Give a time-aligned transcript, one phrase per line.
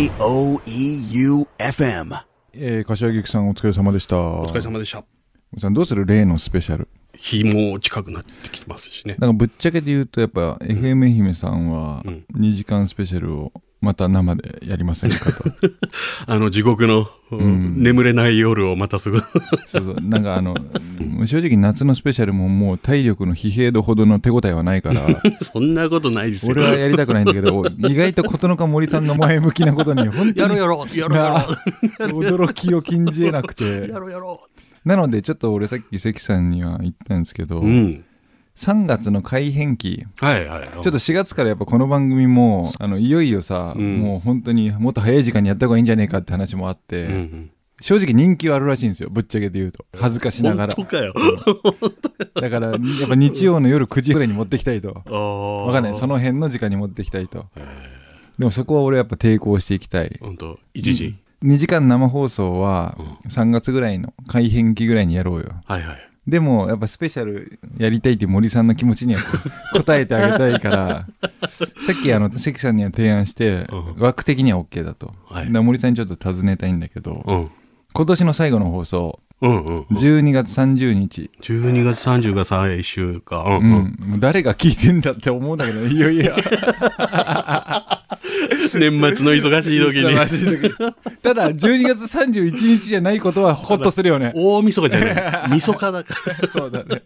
[0.00, 1.44] J-O-E-U-F-M
[2.54, 4.18] えー、柏木さんお疲れ様でした。
[4.18, 5.04] おお疲れ様でした。
[5.58, 6.88] さんどうする例のスペシャル？
[7.18, 9.16] 日も近くなってきますしね。
[9.18, 15.44] なんかぶっちゃけで言うとやっぱ、FM 愛媛さんはうん2時間スペシャルをまた生でやりませんかと。
[16.26, 19.18] あの地獄の、ん眠れない夜をまたすぐ。
[19.66, 19.96] そうそう。
[20.02, 20.54] なんかあの、
[21.24, 25.00] 正直夏のスペシャルももう体力の疲弊度ほどの手応えはないから、
[25.42, 26.52] そんなことないですよ。
[26.52, 33.54] 俺はやりたくないんだけど、意外と琴ノ家森さんの前向きなことに本当にやろうやろう、やろうやろ驚きを禁じ得なくう。
[33.54, 33.98] てや。
[33.98, 34.40] ろうやろ
[34.84, 37.64] なのでちょっと俺さっき関さんには言ったんですけど、う。
[37.64, 38.04] うん。
[38.56, 40.68] 3月の改編期、はいはい。
[40.68, 47.50] ちょっと4月からやっぱこの番組も、あの、いよいよさ、うんもう本当にもっと早い時間にやった方がいいんじゃねえかって話もあって、うんうん。
[47.80, 49.86] 正直人気はあるらしいんですよ、ぶっちゃけで言うと。
[49.98, 50.74] 恥ずかしながら。
[50.74, 51.14] 本当かよ。
[52.34, 55.02] だから、やっぱ日曜の夜9時ぐらいに持ってきたいと。
[55.06, 55.94] わわかんない。
[55.94, 57.46] その辺の時間に持ってきたいと。
[58.38, 60.18] でもそこは俺やっぱ抵抗していきたい。
[60.20, 61.16] 本当一時。
[61.42, 62.98] 2時間生放送は
[63.28, 65.52] 3月ぐらいの改編期ぐらいにやろうよ。
[65.64, 66.09] はいはい。
[66.30, 69.20] でもやっぱスペシャルやりたいっていう森さんの気持ちには
[69.74, 75.12] 応 えてあげたいから、さっきあの関さんには提案してうん枠的には OK だと。
[75.28, 77.50] はいだ森さんにちょっと尋ねたいんだけど、うん。
[77.92, 79.76] 今年の最後の放送、うんうん。
[79.90, 81.30] 12月30日。
[81.42, 83.44] 12月30が最終か。
[83.44, 84.20] うんううん。
[84.20, 86.36] 誰が聞いてんだって思うんだけど、いやいや。
[88.78, 90.42] 年末の忙しい時忙しに。
[90.42, 90.74] い 時
[91.22, 94.32] ただ、12月31日じゃないことはホッとするよね。
[94.36, 95.50] 大晦日じゃない。
[95.50, 96.50] 晦日だから。
[96.50, 97.02] そうだね。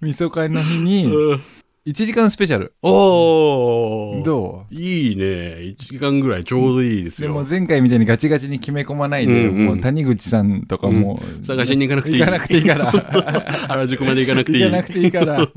[0.00, 1.40] みそかの日に、うん
[1.86, 2.74] 1時間スペシャル。
[2.82, 4.24] おー。
[4.24, 4.74] どう？
[4.74, 5.24] いいね。
[5.24, 7.46] 1時間ぐらいちょうどいいですでもよ。
[7.48, 12.18] 前回みたいにガチガチに決め込まないで、うんうんもう谷口さんとかも、探しに行かなくていい。
[12.18, 12.90] 行かなくていいから。
[13.68, 14.64] 原宿まで行かなくていい。
[14.64, 15.48] 行かなくていいから、 もう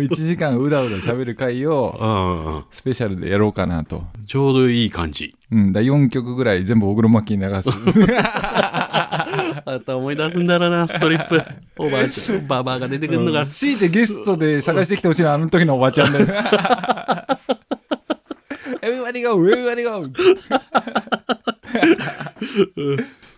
[0.00, 4.02] 1時間うだうだ喋る回をスペシャルでやろうかなと。
[4.26, 5.34] ちょうどいい感じ。
[5.52, 7.68] うん、だ4曲ぐらい全部大黒摩季に流す。
[9.64, 11.42] また思い出すんだろうな、ストリップ。
[11.78, 13.46] おばあちゃん、ババアが出てくるのが。
[13.46, 16.26] 強いてゲストで探してきてほしいのはあの時のおばちゃんだよ。
[18.82, 19.36] Everybody go!
[19.42, 20.04] Everybody go!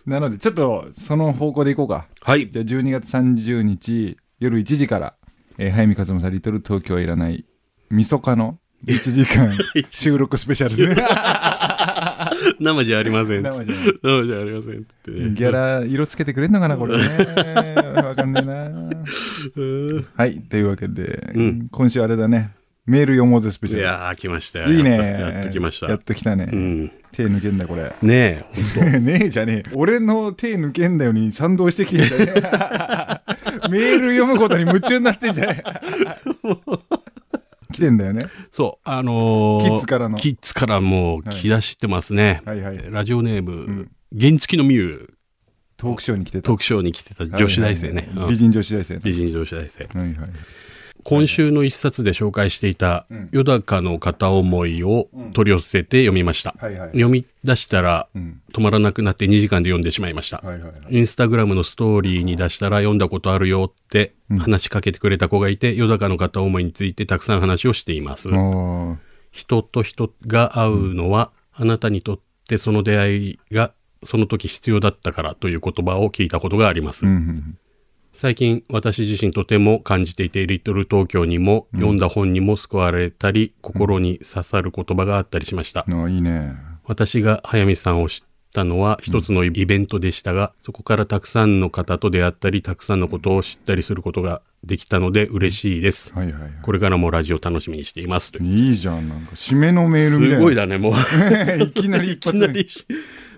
[0.05, 2.07] なので、ちょっとその方向でいこうか。
[2.21, 2.49] はい。
[2.49, 5.13] じゃあ12月30日夜1時から、
[5.57, 7.45] えー、早見和馬さん、リトル東京はいらない、
[7.89, 9.57] みそかの1時間
[9.89, 10.95] 収録スペシャル。
[12.59, 13.43] 生じゃありません。
[13.43, 13.71] 生じ
[14.01, 15.29] 生じゃありませんってね。
[15.31, 17.03] ギャラ色つけてくれんのかな、これね。
[17.95, 18.67] わかんねえな。
[19.55, 22.51] うんはい、というわけで、うん今週あれだね、
[22.85, 23.81] メール読もうぜスペシャル。
[23.83, 24.69] いやー、来ましたよ。
[24.69, 24.97] いいね。
[24.97, 25.87] やっと来ました。
[25.87, 26.49] やっと来たね。
[26.51, 26.91] うん。
[27.11, 27.93] 手抜けんだ、これ。
[28.01, 28.43] ね
[28.83, 28.99] え。
[28.99, 29.69] ねえじゃねえ。
[29.73, 32.41] 俺の手抜けんだよに賛同してきてんだよね。
[33.69, 36.98] メール読むことに夢中になってんじゃねえ。
[37.79, 38.21] 来てんだよね。
[38.51, 42.41] そう、あのー、キッズからのキッズからもう来だしてますね。
[42.45, 42.77] はいはい。
[42.91, 45.09] ラジオネーム、原付のミュー、
[45.77, 46.43] トークショーに来てた。
[46.43, 48.09] トークショーに来てた女子大生ね。
[48.27, 49.01] 美人女子大生ね。
[49.03, 49.85] 美人女子大生。
[49.85, 50.29] はいはい。
[51.03, 56.89] 今週の一冊で紹介していたうん「よだかの片思い」を取り寄せて読みました、はいはい。
[56.89, 58.41] 読み出したらうん。
[58.53, 60.97] 止まらなくなって2時間で読んでしまいました、はいはいはい。
[60.97, 68.29] インスタグラムのストーリーに出したら読んだことあるよって話しかけてくれた子がいて、よだかの片思いについてたくさん話をしています
[69.31, 73.73] 人と人が会うのは、あなたにとってその出会いが
[74.03, 77.57] その時必要だったからという言葉を聞いたことがあります、うんうん。
[78.13, 86.55] 最近私自身とても感じていてリトル東京にも読んだ本にも救われたり、心に刺さる言葉があったりしました、あいいね。
[86.85, 96.51] 私が早見さんを知ったのは一つのイベントでしたが、そこからたくさんの方と出会ったりたくさんのことを知ったりすることができたので嬉しいです、はいはいはい。
[96.61, 99.07] これからもラジオ楽しみにしていますといういいじゃん。
[99.07, 100.37] なんか、締めのメールみたいな。
[100.37, 100.93] すごいだねもう
[101.63, 102.67] いきなり いきなり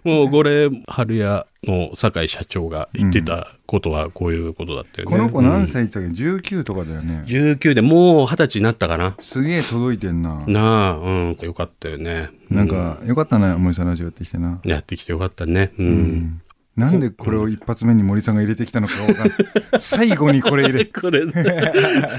[0.03, 7.23] もうこれ春屋の酒井社長が言ってたことはこういうことだったよね、この子何うん歳って言ったっけ ?19 とかだよね。
[7.27, 10.43] 19でもう二十歳になったかなすげえ届いてんな。
[10.47, 14.59] なあうんよかったよねなんか、よかったな、森さんラジオやってきてな。
[14.63, 16.41] やってきてよかったねうん、
[16.77, 19.29] なんでこれを一発目に森さんが入れてきたのかわかんない。
[19.79, 21.25] 最後にこれ入れ、これ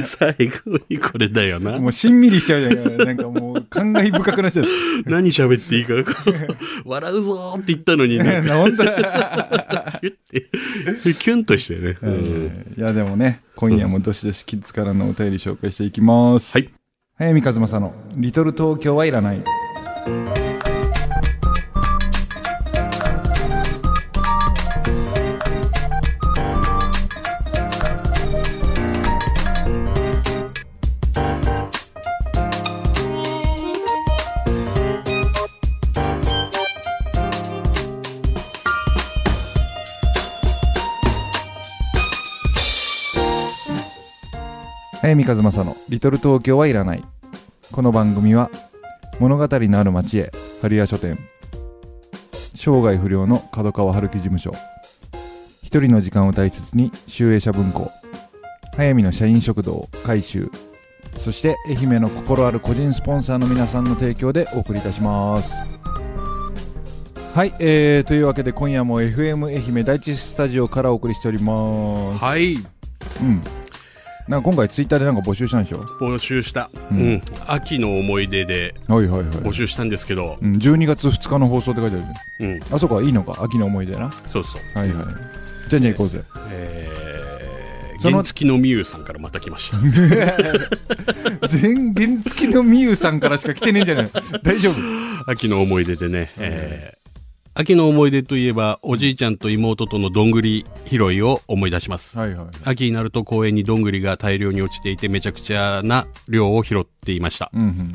[0.04, 2.96] 最後にこれだよなもうしんみりしちゃうじゃん。
[2.98, 4.66] なんかもう感慨深くなっちゃう。
[5.06, 5.94] 何喋っていいか
[6.84, 9.98] 笑うぞーって言ったのに なんか本当だ。
[10.02, 10.14] キュッ
[11.02, 16.58] てキュンとしてね、うんいやでもね、今夜もどしどしキッズからのお便り紹介していきます。
[16.58, 16.68] はい。
[17.16, 19.42] 早見和正のリトル東京はいらない。
[45.12, 47.04] 早見和正の「リトル東京はいらない」
[47.70, 48.50] この番組は
[49.20, 50.32] 物語のある町へ
[50.62, 51.18] 春屋書店。
[52.54, 54.54] 生涯不良の角川春樹事務所。
[55.62, 57.90] 一人の時間を大切に集英社文庫
[58.74, 60.50] 早見の社員食堂改修。
[61.18, 65.52] そして愛媛の心ある個人スポンサーの皆さんの提供でお送りいたします。
[67.34, 72.24] はい、えー、というわけで今夜も FM 愛媛第一スタジオからお送りしております。
[72.24, 72.54] はい。
[72.54, 73.61] うん
[74.28, 75.80] なんか今回ツイッターでなんか募集したんでしょ？
[76.00, 77.14] 募集した、ううん。
[77.14, 79.28] ん秋の思い出ではいはいはい。
[79.38, 82.06] 募集したんですけど、うん、12月2日の放送って書いてある
[82.40, 83.42] じうん、あそこはいいのか？
[83.42, 84.10] 秋の思い出な。
[84.28, 84.78] そうそう。
[84.78, 85.06] はいはい。
[85.68, 86.22] じゃんじゃん行こうぜ。
[86.50, 89.78] えー、その原付のみゆさんからまた来ました。
[91.48, 94.10] 全原付のみゆさんからしか来てねえんじゃない
[94.42, 94.76] 大丈夫？
[95.30, 97.01] 秋の思い出でね、えー
[97.54, 102.46] 秋の思い出といえばおじいちゃんと妹とのどんぐり拾いを思い出します、はいはい。
[102.64, 107.50] 秋になると公園にどんぐりが大量に落ちていてめちゃくちゃな量を拾っていました。
[107.52, 107.92] うんうん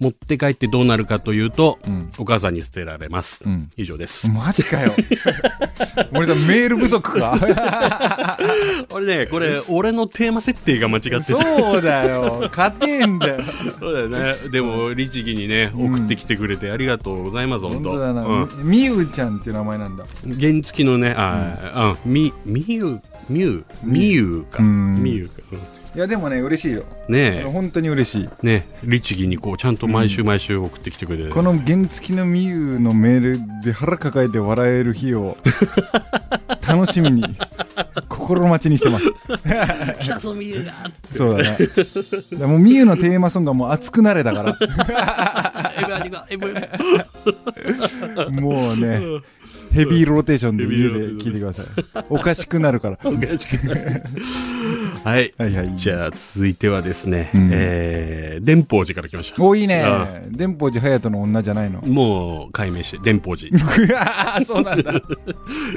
[0.00, 2.10] 持って帰ってどうなるかというと、うん。
[2.18, 3.68] お母さんに捨てられます、うん。
[3.76, 4.94] 以上です、マジかよ。
[6.10, 7.38] 森さんメール不足か。
[8.90, 11.22] 俺ねこれ俺のテーマ設定が間違ってた。
[11.24, 12.48] そうだよ。
[12.50, 13.40] 勝てんだよ。
[13.78, 14.34] そうだよね。
[14.50, 15.94] でも律儀にねうん。
[15.94, 17.90] 送ってきてくれてありがとうございます、本当。
[17.90, 18.48] 本当だな、うん。
[18.64, 20.06] みゆちゃんっていう名前なんだ。
[20.24, 24.62] 原付のね、あ、うん、み、みゆ、みゆ、みゆか。
[24.62, 25.02] うん。
[25.02, 25.42] みゆか。
[25.94, 26.84] うんいやでもね嬉しいよ。
[27.08, 28.28] ね本当に嬉しい。
[28.42, 31.30] え、ねえ、律儀にこう、ちゃんと毎週毎週送ってきてくれて。
[31.34, 35.36] この原付のみゆのメールで腹抱えて笑える日を
[36.70, 37.24] 楽しみに
[38.08, 39.12] 心待ちにしてます。
[40.00, 40.72] 来たぞ、みゆが
[41.12, 41.58] そうだね。
[41.66, 41.84] だか
[42.40, 44.56] らもうみゆのテーマソングがもう熱くなれだから。
[48.30, 49.00] もうね
[49.72, 51.66] ヘビーローテーションで家で聞いてください。
[52.08, 52.98] おかしくなるから。
[53.04, 54.02] おかしくない
[55.04, 55.32] はい。
[55.38, 55.76] はいはい。
[55.76, 57.50] じゃあ、続いてはですね、うん。
[57.52, 59.42] えー、電報寺から来ました。
[59.42, 59.82] おいいね。
[59.82, 61.80] あ電報寺隼人の女じゃないの。
[61.82, 63.56] もう、解明して、電報寺。
[64.44, 64.92] そうなんだ。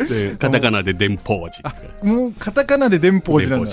[0.10, 1.75] でカタカナで電報寺。
[2.03, 3.71] もうカタカナで電報寺なんだ。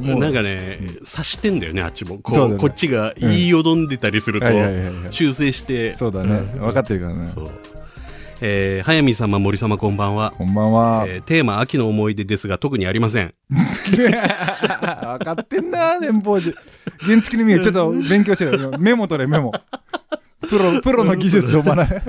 [0.00, 0.20] もう。
[0.20, 2.18] なんかね、察してんだよね、あっちも。
[2.18, 2.56] こう、ね。
[2.58, 4.46] こっちが言いよどんでたりすると
[5.10, 5.94] 修正して。
[5.94, 6.36] そうだね。
[6.36, 6.46] ん。
[6.58, 7.26] 分かってるからね。
[7.26, 7.50] そう。
[8.40, 10.32] えー、早見様、森様、こんばんは。
[10.36, 11.04] こんばんは。
[11.08, 13.34] えーテーマ、秋の思い出ですが、特にありません。
[13.48, 16.54] 分かってんな電報寺
[17.00, 19.52] 原付のみゆちょっと勉強してるメモ取れメモ。
[20.48, 22.02] プロプロの技術を学べ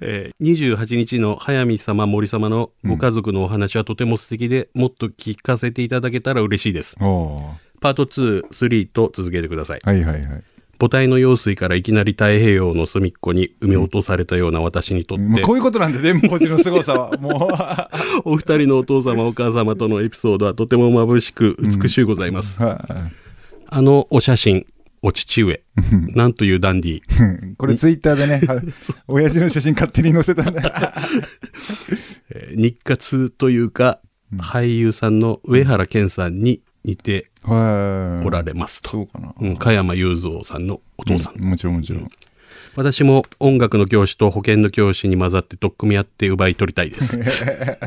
[0.00, 6.96] えー、28日の早見様、森様のご家族のお話はとても素敵で、もっと聞かせていただけたら嬉しいです。
[6.96, 9.80] パート2、3と続けてください。
[9.82, 10.44] はいはいはい。
[10.82, 17.16] 母体の用水からいきなり太平洋の隅っこに埋め落とされたような私にとって、もうこういうことなんで電報寺の凄さは。
[17.22, 17.48] も
[18.24, 18.30] う。
[18.30, 22.60] お二人のお父様お母様とのエピソードはとても眩しく美しゅうございます。
[22.60, 22.84] は
[23.68, 24.66] あのお写真、
[25.02, 25.62] お父上、
[26.14, 28.62] なんというダンディこれツイッターでねは
[29.08, 30.94] 親父の写真勝手に載せたんだ
[32.30, 34.00] えー日活というか、
[34.38, 38.26] 俳優さんの上原健さんに似てはい。
[38.26, 38.90] おられますと。
[38.90, 39.34] そうかな。
[39.40, 41.34] うん、加山雄三さんのお父さん。
[41.34, 41.50] うん。
[41.50, 42.08] もちろんもちろん。
[42.76, 47.18] 私も音楽の教師と保健の教師に混ざって取っ組み合って奪い取りたいです。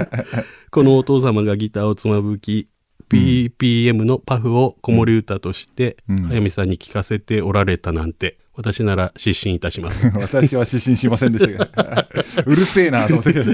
[0.70, 2.68] このお父様がギターをつまぶき、
[3.10, 6.24] PPM のパフを子守歌として、うん。
[6.24, 10.08] 早見さんに聞かせておられたなんて、私なら失神いたします。
[10.16, 12.08] 私は失神しませんでしたが
[12.46, 13.54] うるせえなと思ったけど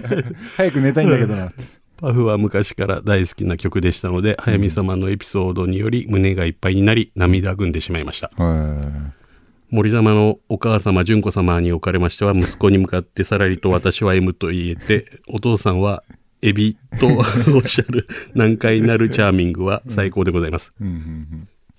[0.55, 1.51] 早く寝たいんだけどな。
[1.97, 8.31] パフは昔から大好きな曲でしたので、早見様のエピソードにより胸がいっぱいになり、涙ぐんでしまいました。
[8.37, 9.11] は
[9.69, 16.03] 森様のお母様、純子様におかれましては、息子に向かってさらりと私は M と言えて、お父さんは
[16.41, 17.07] エビと
[17.55, 20.73] おっしゃる難解なるチャーミングは最高でございます。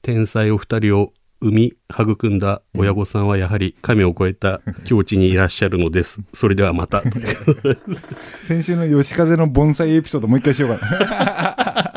[0.03, 6.21] 天才お二人を生み育んだ親御さんはやはり神を超えた境地にいらっしゃるのです。
[6.33, 7.01] それではまた。
[7.01, 7.13] う ん
[8.43, 11.92] 先週の吉風の盆栽エピソードもう一回しようかな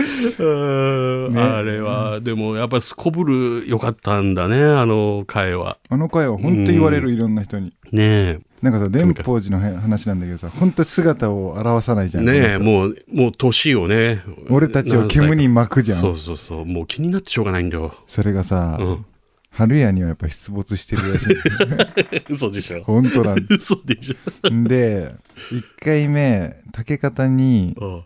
[0.00, 5.78] ねあれは、でもやっぱすこぶる良かったんだね、あの会は。
[5.88, 8.40] あの回は本当言われるいろんな人にねえ。
[8.62, 14.22] なんかさ電報寺の話なんだけどさ本当姿を表さないじゃんねえ、もう、もう年をね。
[14.50, 16.66] 俺たちを煙に巻くじゃんそうそうそう。
[16.66, 17.94] もう気になってしょうがないんだよ。
[18.06, 19.06] それがさ、うん。
[19.56, 21.36] 春屋にはやっぱ出没してるらしい
[22.28, 22.82] 嘘でしょ。
[22.84, 24.50] 本当なん 嘘でしょ。
[24.68, 25.14] で
[25.50, 28.02] 1回目竹方にあ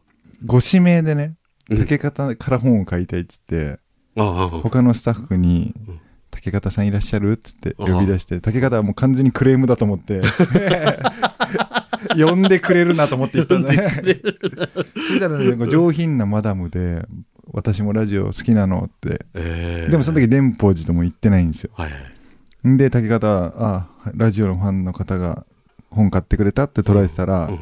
[0.46, 1.39] ご指名でねうん
[1.78, 3.78] 竹方から本を書いたいっつって、
[4.16, 4.48] あああ。
[4.48, 6.00] 他のスタッフにうん
[6.30, 10.20] 「竹方さんいらっしゃる?」っつって呼び出して竹方はもう完全にクレームだと思って
[12.16, 14.02] 呼んでくれるなと思って言ったんだね。
[14.94, 17.04] そしたら上品なマダムで
[17.52, 19.26] 私もラジオ好きなのって。
[19.34, 21.70] えーでもその時電報寺とも言ってないんですよ。
[21.74, 21.90] はい
[22.62, 25.46] で竹方はあラジオのファンの方が
[25.90, 27.58] 本買ってくれたって捉えてたら、うん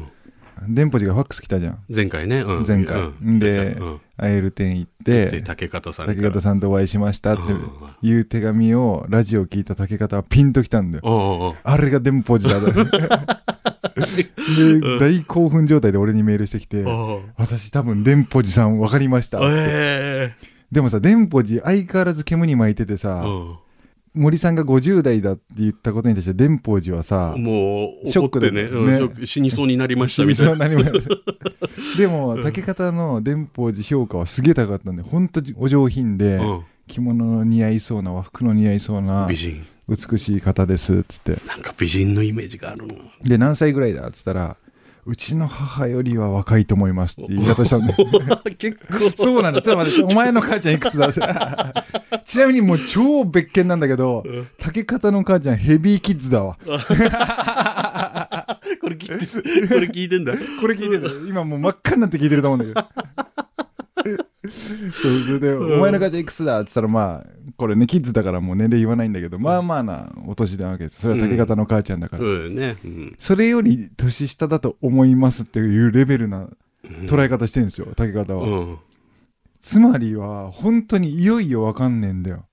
[0.67, 1.79] 電報寺がファックス来たじゃん。
[1.93, 2.41] 前回ね。
[2.41, 2.65] うん。
[2.67, 2.99] 前回。
[2.99, 3.39] うん。
[3.39, 4.01] でうん。
[4.17, 6.07] アエル店行っで、て竹方さん。
[6.07, 7.61] 竹方さんとお会いしましたってうん。
[8.01, 11.55] いう手紙をラジオ聞いた竹方はピンときたんだよ。
[11.63, 12.83] あれが電報寺だ で
[14.99, 16.83] 大興奮状態で俺にメールしてきて
[17.37, 19.47] 私多分電報寺さん分かりましたって。
[19.51, 20.33] え
[20.71, 23.29] でもさ電報寺相変わらず煙に巻いててさ、え
[24.13, 30.91] 森さんが50代だって言ったことに対して電報寺はさうんもう、ショックで怒ってね、うん死にそうになりましたみたいな。
[31.97, 39.65] でも竹方の電報寺評価はすげえ高かったんで本当にお上品で、うん着物の似合いそうな和服の似合いそうな美人。
[39.87, 42.95] 美しい方ですっつってなんか美人のイメージがあるの。
[43.23, 44.57] で何歳ぐらいだっつったら
[45.09, 47.93] うちの母よりは若いと思いますって言い方したんで。
[48.55, 49.09] 結構。
[49.17, 49.61] そうなんだ。
[49.61, 51.11] ちょっと待ってお前の母ちゃんいくつだ？
[52.25, 54.23] ちなみにもう超別件なんだけど
[54.59, 56.57] 竹方の母ちゃんヘビーキッズだわ。
[58.81, 60.33] これ聞いて、これ聞いてんだ。
[60.61, 62.87] これ聞いてる今もう真っ赤になって聞いてると思うんだけど。
[64.49, 67.27] そうそれで、お前の母ちゃんいくつだ?」って言ったらまあ
[67.59, 71.01] これねキッズだからもう年齢言わないんだけど、まあまあなお年なわけです。
[71.01, 72.55] それは竹方の母ちゃんだから、うん。
[72.55, 72.77] ね。
[72.85, 73.15] うん。
[73.19, 76.47] それより年下だと思いますっていうレベルな
[77.05, 78.77] 捉え方してるんですよ、竹方は、うん。
[79.59, 82.45] つまりは本当にいよいよわかんねえんだよ。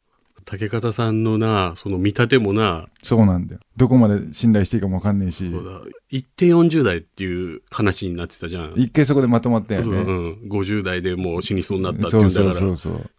[0.45, 3.61] 竹方さんのな、その見立てもな、そうなんだよ。
[3.77, 5.51] どこまで信頼していいかもわかんねえし。
[5.51, 8.75] そうだ、一定40代っていう話になってたじゃん。
[8.77, 12.67] 一回そこでまとまったよね、そううん、50代でもう死にそうになったっていそううんそうだから。
[12.67, 13.11] そうそう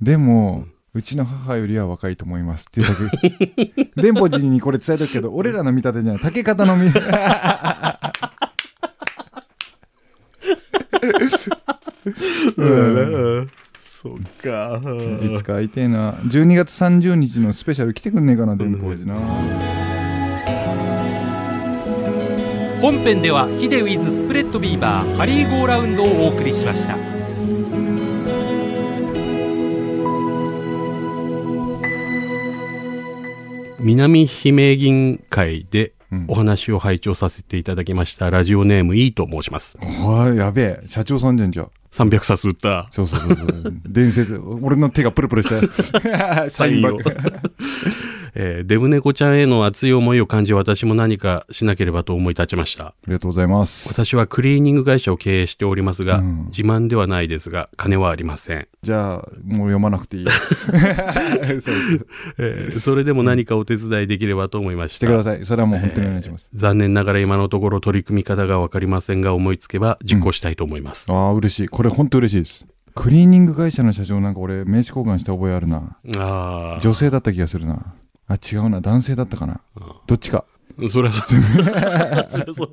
[0.00, 3.90] でも、うちの母よりは若いと思いますっていうだけ。
[4.00, 6.86] 電報寺にこれ伝えとくけど俺らの見立てじゃない竹方の見。
[12.56, 12.64] う
[13.40, 13.50] ん。
[14.02, 14.12] そっ
[14.42, 14.80] か。
[15.22, 16.14] いつか会いてえな。
[16.24, 19.16] 12月30日のスペシャル来てくんねえかな電報寺な、
[22.80, 27.15] 本編ではヒデウィズスプレッドビーバーハリーゴーラウンドをお送りしました
[33.86, 36.24] 南姫銀会でうん。
[36.28, 39.76] お話を拝聴させていただきました、ラジオネームいいと申します。
[40.04, 40.86] おいやべえ。
[40.86, 42.86] 社長さんじゃんじゃん300冊売った。
[42.92, 43.74] そうそうそうそう。
[43.88, 44.40] 伝説。
[44.60, 46.46] 俺の手がプルプルした。
[46.50, 47.02] サインバッグ
[48.38, 52.88] えーデブ猫ちゃんへの熱い思いを感じ私も何かしなければと思い立ちました。
[52.88, 53.88] ありがとうございます。
[53.88, 56.44] 私はクリーニング会社を経営しておりますが、うん。
[56.46, 58.68] 自慢ではないですが、金はありません。
[58.82, 59.26] じゃあもう
[59.68, 60.26] 読まなくていい。
[60.28, 61.74] そう
[62.38, 64.92] えーそれでも何かお手伝いできればと思いまし。
[64.92, 65.44] したてください。
[65.46, 71.06] それはもう本当にお願いします、残念ながら今のところ取り組み方がわかりませんが、思いつけば実行したいと思います。
[71.10, 71.68] ああ嬉しい。
[71.68, 72.66] これ本当嬉しいです。
[72.94, 75.96] クリーニング会社の社長なんか俺名刺交換した覚えあるな。
[76.16, 77.94] あ女性だった気がするな
[78.28, 78.80] あ違うな。
[78.80, 79.60] 男性だったかな。
[80.06, 80.44] どっちか。
[80.82, 81.40] あ、それはそう。
[82.30, 82.64] そりゃそ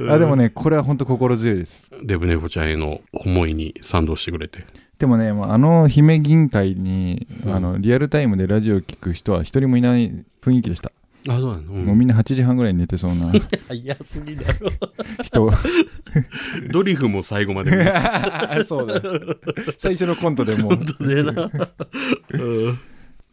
[0.00, 0.10] う。
[0.10, 1.90] あでもねこれは本当心強いです。
[2.02, 4.64] デブ猫ちゃんへの思いに賛同してくれて。
[4.98, 10.92] でもねもうあの姫銀会に、あのリアルタイムでラジオ聞く人は一人もいない雰囲気でした、
[11.28, 11.84] あ、そうなの、うん。
[11.86, 13.32] もうみんな8時半ぐらいに寝てそうな。
[13.68, 14.70] 早すぎだろ。
[15.22, 15.52] 人。
[16.70, 17.70] ドリフも最後まで
[18.64, 19.00] そうだ
[19.78, 20.72] 最初のコントでもう。
[20.72, 22.78] うん。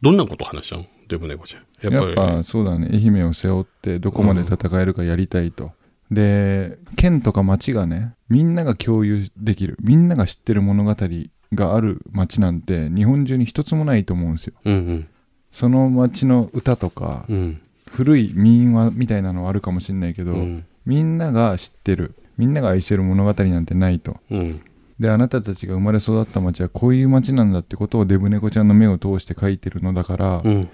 [0.01, 0.85] どんなこと話したの？
[1.11, 1.91] デブ猫ちゃん。
[1.93, 5.71] やっぱそうだね愛媛を背負ってどこまで戦えるかやりたいと、
[6.09, 10.95] で県とか町がねみんなが共有できるみんなが知ってる物語
[11.53, 15.07] がある町なんて日本中に一つもないと思うんですようん
[15.51, 17.35] その町の歌とかうん。
[17.35, 17.61] うん。
[17.89, 20.65] 古い民話みたいなのはあるかもしれないけど、うん。
[20.85, 24.61] みんなが知ってるみんなが愛してる物語なんてないとうん。
[24.99, 30.69] であなたたちが生まれ育った町はこういう町なんだってことをデブ猫ちゃんの目を通して書いてるのだから、うん。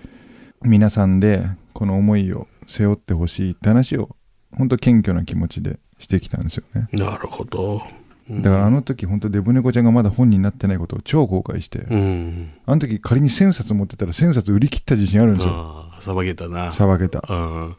[0.63, 4.15] 皆さんでこの思いを背負ってほしいって話を
[4.55, 7.75] 本当謙虚な気持ちでしてきたんですよねなるほど。
[7.75, 12.51] うんだからあの時本当デブ猫ちゃんがまだ本になってないことを超後悔して、うん。
[12.65, 16.73] あの時仮に1000冊持ってたら1000冊売り切った自信あるんですよああ、さばけたな。
[16.73, 17.75] さばけたうん。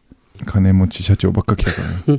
[0.47, 2.19] 金持ち社長ばっか来たからね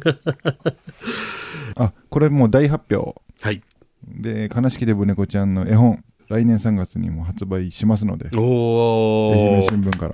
[1.75, 3.63] あこれもう大発表はい。
[4.07, 9.63] で悲しきデブ猫ちゃんの絵本来年3月にも発売しますのでお愛媛ー。
[9.63, 10.13] 新聞から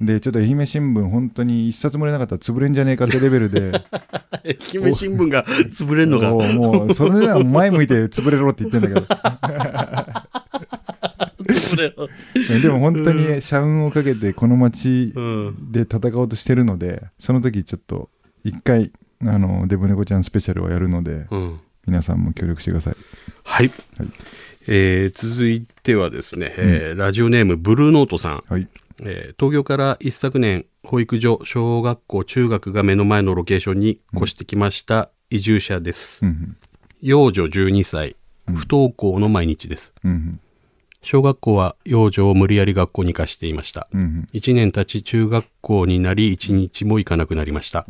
[0.00, 3.72] でちょっと愛媛新聞本当に一冊も売れなかったら潰れんじゃねえかって レベルで
[4.44, 4.56] 愛
[4.88, 6.30] 媛新聞が潰れんのか。
[6.32, 9.06] もうそれでは前向いて潰れろって言ってんだけど。
[12.62, 15.72] でも本当に社運をかけてこの街うん。
[15.72, 18.10] で戦おうとしてるのでその時ちょっと
[18.44, 21.60] 一回あのデブ猫ちゃんスペシャルをやるのでうん。
[21.86, 22.96] 皆さんも協力してください
[23.44, 23.70] はい。
[23.98, 24.08] はい
[24.68, 28.42] えー続いてはですね、えーラジオネームブルーノートさん。
[28.48, 28.68] はい
[29.02, 36.24] えー東京から一昨年、保育所、小学校、中学が目の前のロケーションに越してきました移住者です。
[36.24, 36.56] うんうん
[37.02, 39.92] 幼女12歳、不登校の毎日です。
[40.04, 40.40] うんうん
[41.02, 43.86] 小学校は幼女を無理やり学校に行かしていました。
[43.92, 47.86] うんうん1年経ち中学校になり1日も行かなくなりました。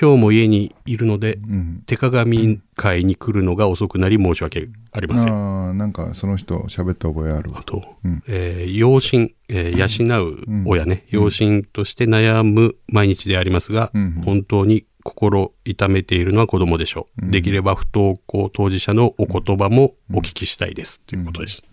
[0.00, 1.82] うん今日も家にいるので、うん。
[1.86, 5.32] 手鏡会に来るのが遅くなり申し訳ありません。
[5.32, 7.50] ああなんかその人喋った覚えある。
[7.50, 8.22] わあと、うん。
[8.28, 14.22] えー養親、えー養う親ね、養親として悩む毎日でありますが、うん。
[14.24, 17.30] 本当に心痛めているのは子供でしょう。
[17.30, 21.00] できれば不登校当事者のお言葉もお聞きしたいです。
[21.06, 21.64] ということです。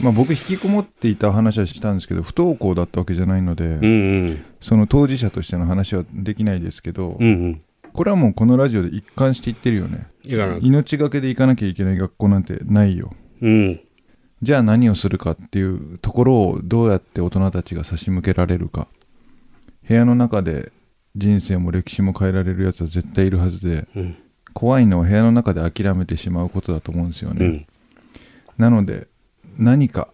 [0.00, 4.44] まあ僕引きこもっていた話はしたんですけど不登校だったわけじゃないので、うんうん。
[4.60, 7.62] その当事者としての話はできないですけど、うんうん。
[7.92, 10.06] これはもうこのラジオで一貫して言ってるよね
[10.62, 13.80] 命がけで行かなきゃいけない学校なんてないようん。
[14.40, 18.88] じゃあ何をするかっていうところをどうやって大人たちが差し向けられるか
[19.86, 20.72] 部屋の中で
[21.14, 24.16] 人生も歴史も変えられるやつは絶対いるはずでうん。
[24.54, 27.66] 怖いのは部屋の中で諦めてしまうことだと思うんですよね、うん。
[28.58, 29.08] なので
[29.58, 30.08] 何か。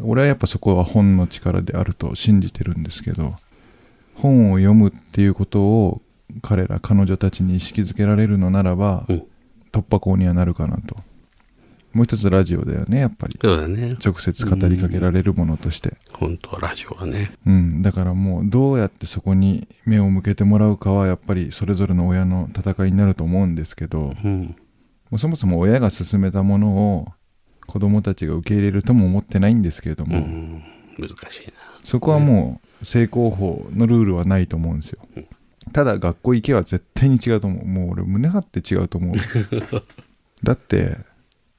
[0.00, 3.36] 俺はやっぱそこは本の力であると信じてるんですけど
[4.14, 6.02] 本を読むっていうことを
[6.42, 9.26] 彼ら彼女たちに意識づけられるのならば、うん。
[9.72, 10.96] 突破口にはなるかなと。
[11.92, 13.38] もう一つラジオだよねやっぱり。
[13.40, 13.96] そうだね。
[14.04, 17.32] 直接語りかけられるものとして、本当はラジオはね。
[17.46, 24.56] うん、だからもうどうやってそこに目を向けてもらうかはやっぱりそれぞれの親の戦いになると思うんですけどもうん。
[25.12, 27.08] うそもそも親が勧めたものを
[27.66, 30.62] 子供たちが受け入れるとも思ってないんですけれども、うん。
[30.98, 31.52] 難しいな。
[31.84, 34.98] そこはもう正攻法のルールはないと思うんですよ
[35.72, 39.16] ただ学校行けは絶対に違うと思うもう俺胸張って違うと思う
[40.42, 40.96] だって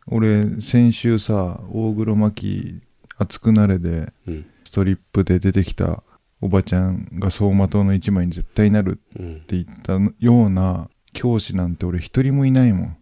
[0.08, 2.82] 俺先週さ大黒摩季
[3.18, 4.46] 熱くなれでうん。
[4.66, 6.04] ストリップで出てきた
[6.42, 9.36] おばちゃんが走馬灯の一枚に絶対なるうん。
[9.36, 12.98] って言ったような教師なんて俺一人もいないもん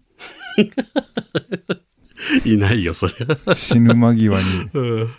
[2.45, 3.13] いないよ、それ
[3.45, 3.55] は。
[3.55, 5.09] 死ぬ間際に うん。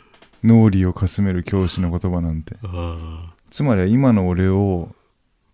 [0.45, 4.95] 脳裏をかすめる教師の言葉なんてあつまりは今の俺を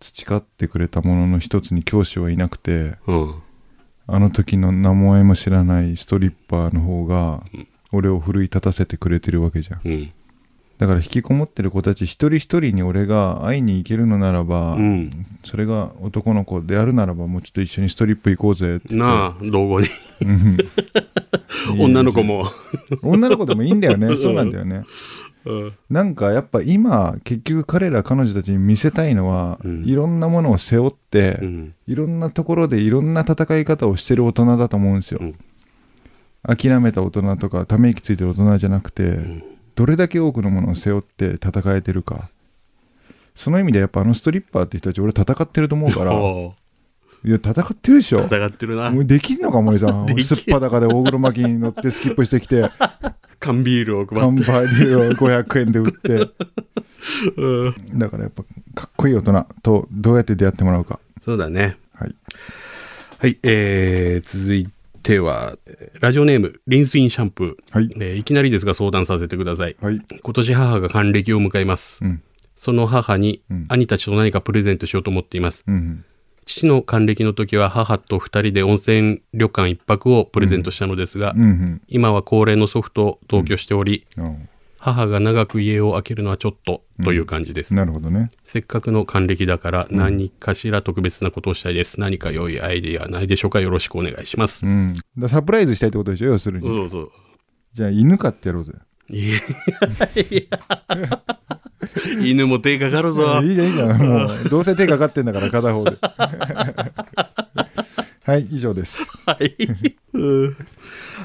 [0.01, 3.11] 培ってくれたものの一つに教師はいなくてあ。
[3.11, 3.35] うん。
[4.07, 7.43] あの時の名前も知らないストリッパーの方が
[7.93, 10.11] 俺を奮い立たせてくれてるわけじゃんうん。
[10.77, 15.27] だから引きこもってる子たち一人一人に俺が会いに行けるのならば、うん。
[15.45, 19.87] それが男の子であるならばもうちょっと一緒にストリップ行こうぜってなあ、道後に。
[21.73, 22.45] う ん女の子も。
[23.03, 24.15] 女の子でもいいんだよね。
[24.17, 24.83] そうなんだよね。
[25.45, 25.73] うん。
[25.89, 29.83] なんかやっぱ今結局彼ら彼女たちに見せたいのは、うん。
[29.83, 31.73] いろんなものを背負って、うん。
[31.87, 35.35] いろんなところでいろんな戦い方をしてる大人だと思うんですよ、うん。
[36.43, 39.43] 諦めた大人とかため息ついてる大人じゃなくて、ん。
[39.75, 42.29] どれだけ多くのものを背負って戦えてるか。
[43.35, 46.11] その意味でやっぱあのストリッパーって人たち俺戦ってると思うから
[47.23, 49.01] いおや戦ってるでしょ戦ってるなも。
[49.01, 52.69] うできんのか森さんすっぱだかで大黒摩季に乗ってスキップしてきて
[53.39, 54.43] 缶ビールを配乾って。
[54.43, 56.29] 杯料を500円で売って
[57.37, 58.43] うんだからやっぱ
[58.75, 61.77] かっこいい大人とどうやって出会ってもらうかそうだね。
[61.93, 62.15] はい
[63.19, 63.37] はい。
[63.43, 64.67] えー、続い
[65.03, 67.75] ては、えーラジオネーム、リンスインシャンプー。
[67.75, 69.75] はいえーいきなりですが相談させてください。
[69.79, 71.99] はい今年母が還暦を迎えます。
[72.03, 72.21] うん
[72.55, 75.63] その母にうん兄たちと何かプレゼントしようと思っています。
[75.67, 76.03] うん
[76.51, 81.81] 父の還暦の時は母と二人で温泉旅館一泊をプレゼントしたのですが、うんうん。
[81.87, 84.49] 今は高齢の祖父と同居しており、うん。
[84.77, 87.75] 母が長く家を空けるのはちょっとという感じです。
[87.75, 88.31] なるほどね。
[88.43, 91.99] せっかくの還暦だから何かしら特別なことをしたいです。
[91.99, 93.61] 何か良いアイデアないでしょうか。
[93.61, 94.65] よろしくお願いします。
[94.65, 94.97] うん。
[95.17, 96.31] だサプライズしたいってことでしょ？
[96.31, 97.11] 要するに、そうそう。
[97.73, 98.73] じゃあ犬飼ってやろうぜ。
[99.09, 99.35] いや
[100.15, 100.59] いや
[102.23, 103.41] 犬も手かかるぞ。
[103.41, 105.97] いいじゃんいいじゃん もうどうせ手かかってんだから片方で
[108.23, 109.55] はい以上ですはい。
[110.13, 110.55] うん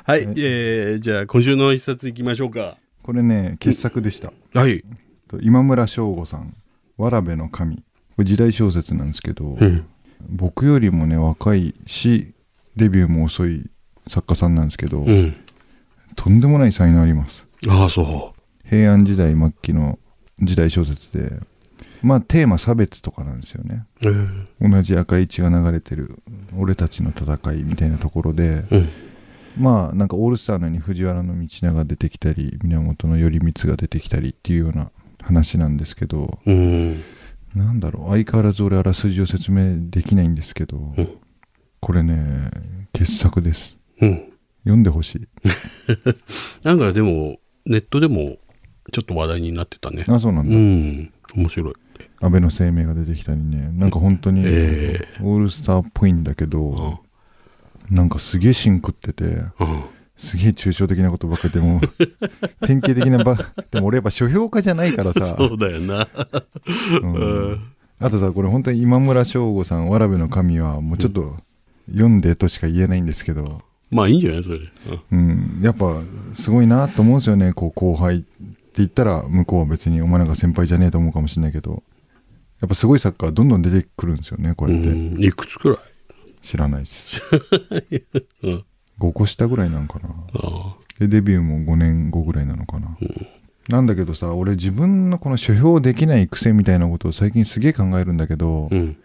[0.05, 2.77] はい、えー、じゃあ今週の一冊いきましょうか。
[3.03, 4.83] これね傑作でしたはい。
[5.29, 6.55] と今村翔吾さん
[6.99, 7.77] 「わらべの神」
[8.17, 9.85] これ時代小説なんですけど、うん。
[10.29, 12.33] 僕よりもね若いし
[12.77, 13.71] デビューも遅い
[14.09, 15.35] 作家さんなんですけど、うん。
[16.17, 19.99] とんでもない才能ありますああ、そ平安時代末期の
[20.41, 21.41] 時代小説で
[22.03, 24.11] まあテーマ差別とかなんですよねう。
[24.61, 24.71] うん。
[24.71, 26.19] 同じ赤い血が流れてる
[26.57, 28.89] 俺たちの戦いみたいなところでうん。
[29.59, 34.91] まあなんかオールスターのように藤原道長が出てきたり源頼光が出てきたりっていうような
[35.23, 37.03] 話なんですけどうん。
[37.55, 41.09] なんだろう相変わらず俺あらすじを説明できないんですけど、うん
[41.79, 42.51] これね
[42.93, 44.33] 傑作ですうん。
[44.65, 45.29] 読んでほしい
[46.67, 48.37] なんかでも、ネットでも
[48.93, 50.05] ちょっと話題になってたね。
[50.09, 51.13] あそうなんだ、うん。
[51.35, 51.75] 面白い。
[52.21, 57.01] 安倍の声明が出てきたりねなんか本当にオえールスターっぽいんだけど、
[57.91, 59.85] なんかすげえ芯食っててうん。
[60.19, 61.79] すげえ抽象的なことばっかりでも
[62.67, 63.37] 典型的なば
[63.71, 66.09] でも俺やっぱ書評家じゃないからさ、そうだよな。
[67.03, 67.61] うんうん
[67.99, 71.37] あとさこれ本当に今村翔吾さん「わらべの神」はもうちょっと
[71.89, 74.67] 読んでとしか言えないんですけど、まあいいんじゃないそれで。
[75.13, 75.19] うん
[75.59, 76.03] うん、やっぱ
[76.35, 78.25] すごいなと思うんですよねこう後輩
[78.79, 81.83] 言ったら向こうは別にお前なんか先輩じゃねえと思うかもしれないけど
[82.61, 85.23] やっぱすごい作家はどんどん出てくるんですよねこうやって、うん。
[85.23, 85.79] いくつくらい？
[86.43, 87.21] 知らないです
[88.43, 88.65] うん。
[88.99, 92.97] 5個下ぐらいなんかなあでデビューも5年後ぐらいなのかな、
[93.69, 98.75] なんだけどさ俺自分のこの書評できない癖みたいなことを最近すげえ考えるんだけど、あ。
[98.75, 98.97] うん。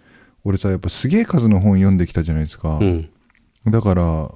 [0.45, 3.09] 俺さやっぱすげえ数の本読んできたじゃないですか、うん。
[3.67, 4.31] だから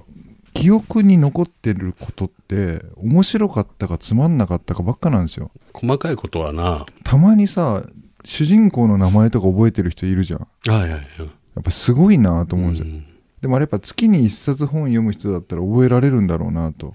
[0.56, 5.50] 記憶に残ってることって面白かったかつまんなかったかばっかなんですよ。
[5.72, 6.86] 細かいことはな。
[7.04, 7.84] たまにさ
[8.24, 10.48] 主人公の名前とか覚えてる人いるじゃん。
[10.66, 11.00] はいはいはい。
[11.20, 13.04] やっぱすごいなと思うんですよ、ん。
[13.40, 16.94] でもあれやっぱ月に1冊本読む人だったら覚えられるんだろうなと。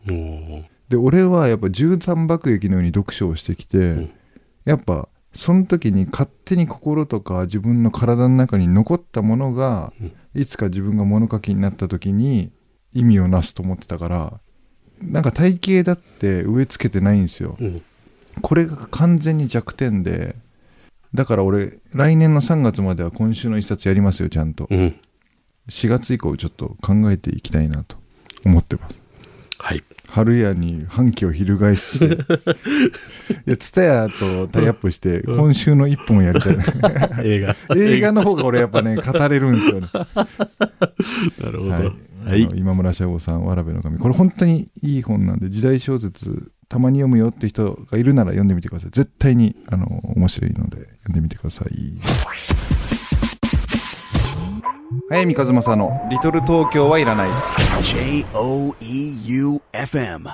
[0.89, 4.11] で俺はやっぱ13爆撃のように読書をしてきて、ん。
[4.65, 9.93] やっぱその時に勝手に心とか自分の体の中に残ったものが、
[10.35, 12.51] いつか自分が物書きになった時に
[12.93, 14.39] 意味をなすと思ってたから
[15.01, 17.81] なんか体型だって植え付けてないんですようん。
[18.41, 20.35] これが完全に弱点で
[21.13, 24.95] だから俺来年の3月までは今週の一冊やりますよちゃんとうん。
[25.69, 27.97] 4月以降ちょっと考えていきたいなと
[28.45, 29.00] 思ってます
[29.61, 29.83] はい。
[30.07, 32.05] 春屋に反旗を翻して。
[33.47, 36.57] いや蔦屋とタイアップして今週の一本やりたい。
[37.23, 37.55] 映画。
[37.75, 39.87] 映画の方が俺やっぱね 語れるんですよね。
[41.43, 41.71] なるほど。
[41.71, 41.93] はい、
[42.25, 42.49] はい。
[42.55, 48.91] 今村翔吾さん「わらべの神」これ本当にいい本なんで時代小説たまに読むよって人がいるなら読んでみてください。
[48.91, 52.80] 絶対にあの面白いので読んでみてください
[55.11, 57.29] 早見和正の「リトル東京はいらない」
[57.83, 60.29] J O E U F M.